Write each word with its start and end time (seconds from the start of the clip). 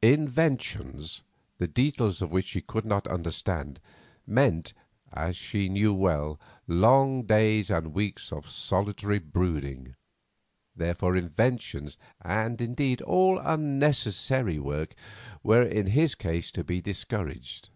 Inventions, 0.00 1.22
the 1.58 1.66
details 1.66 2.22
of 2.22 2.30
which 2.30 2.46
she 2.46 2.62
could 2.62 2.86
not 2.86 3.06
understand, 3.06 3.80
meant, 4.26 4.72
as 5.12 5.36
she 5.36 5.68
knew 5.68 5.92
well, 5.92 6.40
long 6.66 7.24
days 7.24 7.68
and 7.68 7.92
weeks 7.92 8.32
of 8.32 8.48
solitary 8.48 9.18
brooding; 9.18 9.94
therefore 10.74 11.18
inventions, 11.18 11.98
and, 12.22 12.62
indeed, 12.62 13.02
all 13.02 13.38
unnecessary 13.38 14.58
work, 14.58 14.94
were 15.42 15.60
in 15.60 15.88
his 15.88 16.14
case 16.14 16.50
to 16.52 16.64
be 16.64 16.80
discouraged. 16.80 17.68